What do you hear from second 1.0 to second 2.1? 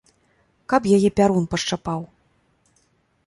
пярун пашчапаў!